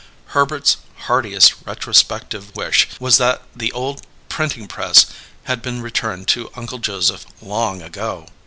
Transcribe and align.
Herbert's 0.29 0.77
heartiest 1.05 1.61
retrospective 1.63 2.55
wish 2.55 2.87
was 2.99 3.19
that 3.19 3.43
the 3.55 3.71
ole 3.71 3.99
printing 4.29 4.67
press 4.67 5.05
had 5.43 5.61
been 5.61 5.79
returned 5.79 6.27
to 6.29 6.49
Uncle 6.55 6.79
Joseph 6.79 7.23
long 7.39 7.83
ago. 7.83 8.25